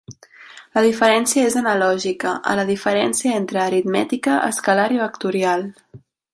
[0.77, 5.71] La diferència és analògica a la diferència entre aritmètica escalar i vectorial.